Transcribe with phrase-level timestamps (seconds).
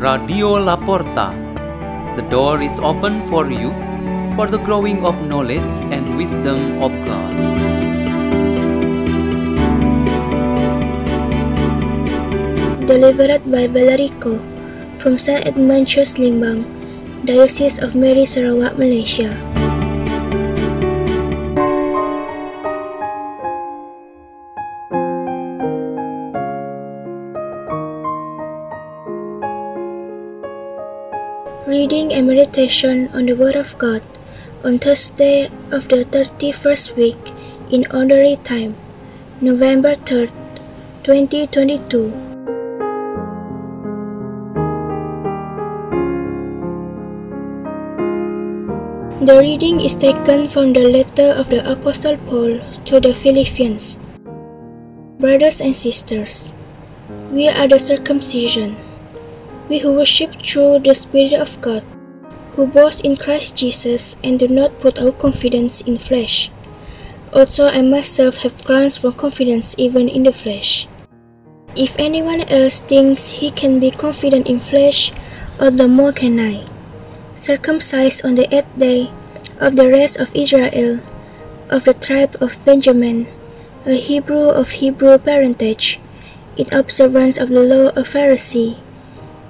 [0.00, 1.36] Radio Laporta.
[2.16, 3.68] The door is open for you
[4.32, 7.32] for the growing of knowledge and wisdom of God.
[12.88, 14.40] Delivered by Vallerie Koh
[14.96, 15.44] from St.
[15.44, 16.64] Edmund Church Limbang,
[17.28, 19.36] Diocese of Miri Sarawak, Malaysia.
[31.66, 34.00] Reading and meditation on the Word of God
[34.64, 37.20] on Thursday of the 31st week
[37.70, 38.74] in Ordinary Time,
[39.42, 40.32] November 3rd,
[41.04, 42.08] 2022.
[49.20, 53.98] The reading is taken from the letter of the Apostle Paul to the Philippians.
[55.20, 56.54] Brothers and sisters,
[57.30, 58.76] we are the circumcision,
[59.70, 61.86] we who worship through the Spirit of God,
[62.56, 66.50] who boast in Christ Jesus and do not put our confidence in flesh.
[67.32, 70.88] Also, I myself have grounds for confidence even in the flesh.
[71.76, 75.12] If anyone else thinks he can be confident in flesh,
[75.60, 76.66] all the more can I.
[77.36, 79.12] Circumcised on the eighth day
[79.60, 80.98] of the rest of Israel,
[81.70, 83.28] of the tribe of Benjamin,
[83.86, 86.00] a Hebrew of Hebrew parentage,
[86.56, 88.76] in observance of the law of Pharisee.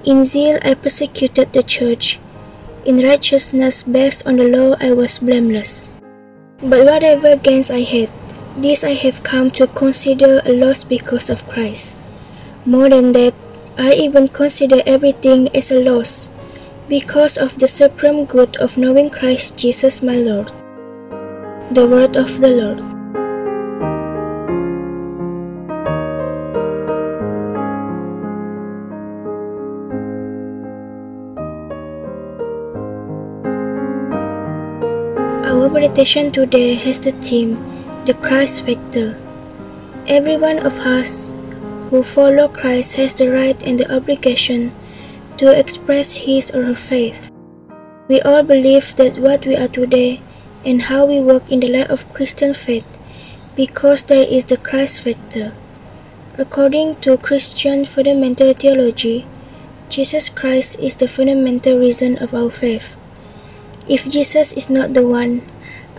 [0.05, 2.19] In zeal I persecuted the church.
[2.87, 5.91] In righteousness based on the law I was blameless.
[6.62, 8.11] But whatever gains I had,
[8.56, 11.97] this I have come to consider a loss because of Christ.
[12.65, 13.34] More than that,
[13.77, 16.28] I even consider everything as a loss
[16.89, 20.51] because of the supreme good of knowing Christ Jesus my Lord.
[21.71, 22.90] The Word of the Lord.
[35.70, 37.54] Meditation today has the theme
[38.04, 39.14] The Christ Factor.
[40.08, 41.32] Every one of us
[41.91, 44.75] who follow Christ has the right and the obligation
[45.38, 47.31] to express his or her faith.
[48.08, 50.20] We all believe that what we are today
[50.64, 52.84] and how we work in the light of Christian faith
[53.54, 55.54] because there is the Christ factor.
[56.37, 59.25] According to Christian fundamental theology,
[59.88, 62.97] Jesus Christ is the fundamental reason of our faith.
[63.88, 65.42] If Jesus is not the one,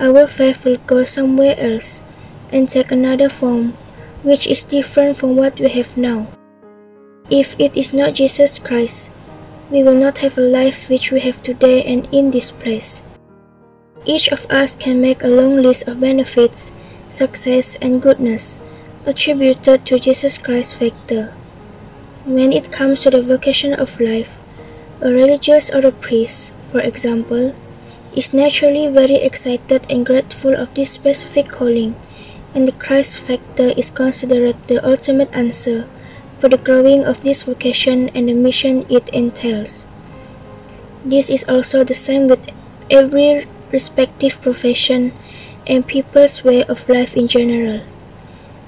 [0.02, 2.02] our faith will go somewhere else
[2.52, 3.78] and take another form
[4.24, 6.28] which is different from what we have now.
[7.30, 9.12] If it is not Jesus Christ,
[9.70, 13.04] we will not have a life which we have today and in this place.
[14.06, 16.72] Each of us can make a long list of benefits,
[17.10, 18.60] success, and goodness
[19.06, 21.34] attributed to Jesus Christ factor.
[22.26, 24.38] When it comes to the vocation of life,
[25.02, 27.56] a religious or a priest, for example,
[28.16, 31.96] is naturally very excited and grateful of this specific calling,
[32.54, 35.88] and the Christ factor is considered the ultimate answer
[36.38, 39.86] for the growing of this vocation and the mission it entails.
[41.06, 42.52] This is also the same with
[42.90, 45.14] every respective profession
[45.66, 47.82] and people's way of life in general.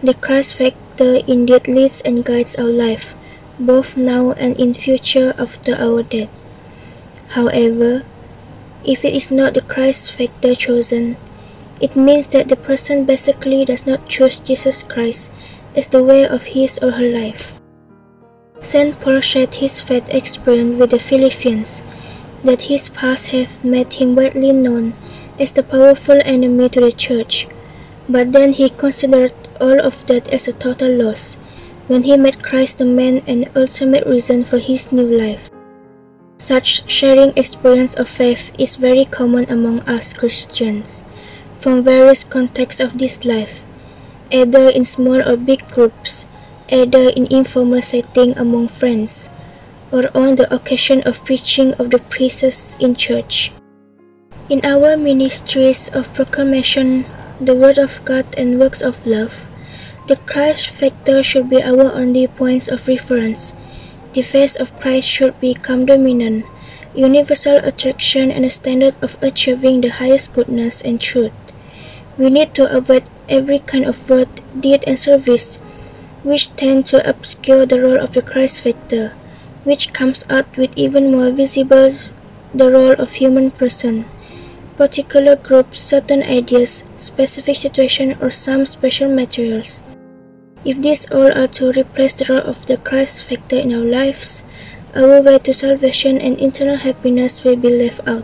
[0.01, 3.15] The Christ factor indeed leads and guides our life,
[3.59, 6.31] both now and in future after our death.
[7.29, 8.05] However,
[8.85, 11.17] if it is not the Christ factor chosen,
[11.79, 15.31] it means that the person basically does not choose Jesus Christ
[15.75, 17.55] as the way of his or her life.
[18.61, 18.99] St.
[19.01, 21.83] Paul shared his faith experience with the Philippians,
[22.43, 24.93] that his past had made him widely known
[25.39, 27.47] as the powerful enemy to the church,
[28.07, 31.35] but then he considered all of that as a total loss
[31.87, 35.52] when he met Christ the man and ultimate reason for his new life.
[36.37, 41.03] Such sharing experience of faith is very common among us Christians
[41.59, 43.63] from various contexts of this life,
[44.31, 46.25] either in small or big groups,
[46.69, 49.29] either in informal setting among friends,
[49.91, 53.53] or on the occasion of preaching of the priests in church.
[54.49, 57.05] In our ministries of proclamation,
[57.39, 59.47] the word of God and works of love,
[60.07, 63.53] the Christ factor should be our only points of reference
[64.13, 66.45] the face of Christ should become dominant,
[66.95, 71.33] universal attraction and a standard of achieving the highest goodness and truth.
[72.17, 74.29] We need to avoid every kind of word,
[74.59, 75.57] deed, and service
[76.23, 79.13] which tend to obscure the role of the Christ factor,
[79.63, 81.91] which comes out with even more visible
[82.53, 84.05] the role of human person,
[84.77, 89.81] particular groups, certain ideas, specific situation, or some special materials.
[90.65, 94.43] If these all are to replace the role of the Christ factor in our lives,
[94.95, 98.23] our way to salvation and eternal happiness will be left out.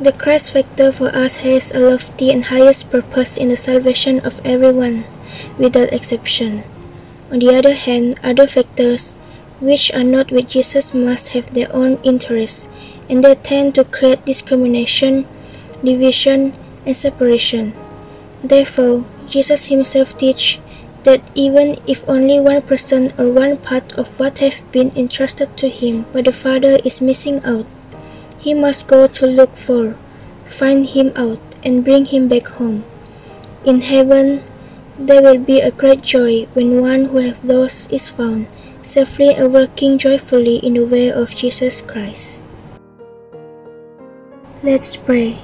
[0.00, 4.44] The Christ factor for us has a lofty and highest purpose in the salvation of
[4.44, 5.04] everyone,
[5.56, 6.64] without exception.
[7.32, 9.16] On the other hand, other factors,
[9.60, 12.68] which are not with Jesus, must have their own interests,
[13.08, 15.26] and they tend to create discrimination,
[15.82, 16.52] division,
[16.84, 17.72] and separation.
[18.44, 20.60] Therefore, Jesus himself teach
[21.04, 25.68] that even if only one person or one part of what have been entrusted to
[25.68, 27.66] him by the Father is missing out,
[28.38, 29.96] he must go to look for,
[30.46, 32.84] find him out, and bring him back home.
[33.64, 34.42] In heaven,
[34.98, 38.46] there will be a great joy when one who have lost is found,
[38.82, 42.42] safely and working joyfully in the way of Jesus Christ.
[44.62, 45.38] Let's pray.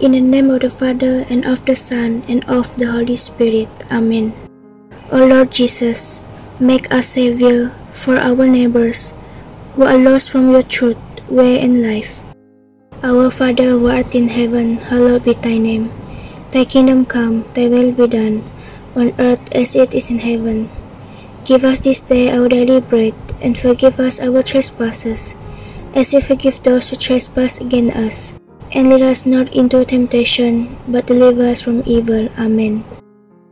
[0.00, 3.68] In the name of the Father, and of the Son, and of the Holy Spirit.
[3.92, 4.49] Amen.
[5.10, 6.20] O Lord Jesus,
[6.58, 9.14] make us Savior for our neighbors
[9.74, 10.98] who are lost from your truth,
[11.28, 12.14] way, and life.
[13.02, 15.90] Our Father who art in heaven, hallowed be thy name.
[16.52, 18.48] Thy kingdom come, thy will be done,
[18.94, 20.70] on earth as it is in heaven.
[21.44, 25.34] Give us this day our daily bread, and forgive us our trespasses,
[25.94, 28.34] as we forgive those who trespass against us
[28.72, 32.28] and lead us not into temptation, but deliver us from evil.
[32.38, 32.84] Amen.